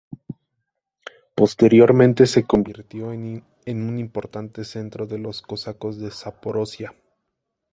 Posteriormente 1.35 2.25
se 2.25 2.43
convirtió 2.47 3.13
en 3.13 3.45
un 3.83 3.99
importante 3.99 4.65
centro 4.65 5.05
de 5.05 5.19
los 5.19 5.43
cosacos 5.43 5.99
de 5.99 6.09
Zaporozhia. 6.09 6.95